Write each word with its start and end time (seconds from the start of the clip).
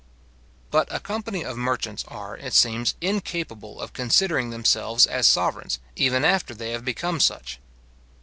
But 0.71 0.87
a 0.91 0.99
company 0.99 1.45
of 1.45 1.57
merchants, 1.59 2.03
are, 2.07 2.35
it 2.35 2.53
seems, 2.55 2.95
incapable 3.01 3.79
of 3.79 3.93
considering 3.93 4.49
themselves 4.49 5.05
as 5.05 5.27
sovereigns, 5.27 5.77
even 5.95 6.25
after 6.25 6.55
they 6.55 6.71
have 6.71 6.83
become 6.83 7.19
such. 7.19 7.59